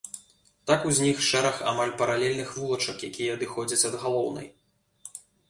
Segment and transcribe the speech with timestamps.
[0.69, 4.47] Так узнік шэраг амаль паралельных вулачак, якія адыходзяць ад галоўнай.